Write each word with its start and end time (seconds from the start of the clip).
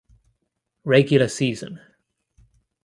Regular 0.83 1.27
season 1.29 1.79